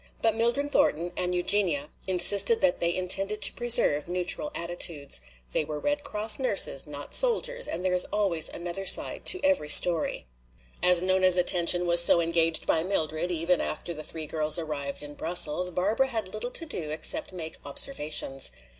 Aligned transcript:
But 0.23 0.33
Mildred 0.35 0.71
Thornton 0.71 1.11
and 1.15 1.35
Eugenia 1.35 1.87
insisted 2.07 2.59
that 2.59 2.79
they 2.79 2.95
intended 2.95 3.39
to 3.43 3.53
preserve 3.53 4.09
neutral 4.09 4.49
attitudes. 4.55 5.21
They 5.53 5.63
were 5.63 5.77
Red 5.79 6.03
Cross 6.03 6.39
nurses, 6.39 6.87
not 6.87 7.13
soldiers, 7.13 7.67
and 7.67 7.85
there 7.85 7.93
is 7.93 8.05
always 8.11 8.49
another 8.49 8.83
side 8.83 9.27
to 9.27 9.39
every 9.43 9.69
story. 9.69 10.25
As 10.81 11.03
Nona's 11.03 11.37
attention 11.37 11.85
was 11.85 12.01
so 12.03 12.19
engaged 12.19 12.65
by 12.65 12.81
Mildred, 12.81 13.29
even 13.29 13.61
after 13.61 13.93
the 13.93 14.01
three 14.01 14.25
girls 14.25 14.57
arrived 14.57 15.03
in 15.03 15.13
Brussels, 15.13 15.69
Barbara 15.69 16.07
had 16.07 16.33
little 16.33 16.49
to 16.49 16.65
do 16.65 16.89
except 16.89 17.31
make 17.31 17.57
observations. 17.63 18.51